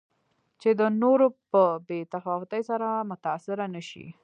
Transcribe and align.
چې 0.61 0.69
د 0.79 0.81
نورو 1.01 1.27
په 1.51 1.63
بې 1.87 1.99
تفاوتۍ 2.13 2.61
سره 2.69 2.87
متأثره 3.09 3.65
نه 3.75 3.81
شي. 3.89 4.07